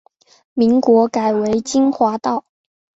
[0.55, 2.43] 民国改为金华道。